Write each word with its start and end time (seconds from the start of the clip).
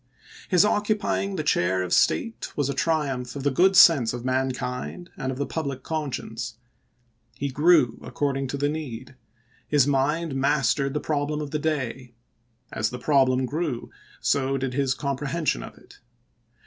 His 0.49 0.65
occupying 0.65 1.35
the 1.35 1.43
chair 1.43 1.83
of 1.83 1.93
state 1.93 2.51
was 2.55 2.69
a 2.69 2.73
triumph 2.73 3.35
of 3.35 3.43
the 3.43 3.51
good 3.51 3.75
sense 3.75 4.13
of 4.13 4.25
mankind 4.25 5.11
and 5.15 5.31
of 5.31 5.37
the 5.37 5.45
public 5.45 5.83
conscience.... 5.83 6.55
He 7.37 7.49
grew 7.49 7.99
according 8.01 8.47
to 8.47 8.57
the 8.57 8.67
need; 8.67 9.13
his 9.67 9.85
mind 9.85 10.33
mas 10.35 10.73
tered 10.73 10.93
the 10.93 10.99
problem 10.99 11.39
of 11.39 11.51
the 11.51 11.59
day; 11.59 12.15
and 12.71 12.79
as 12.79 12.89
the 12.89 12.97
problem 12.97 13.45
grew, 13.45 13.91
so 14.19 14.57
did 14.57 14.73
his 14.73 14.95
comprehension 14.95 15.61
of 15.61 15.77
it. 15.77 15.99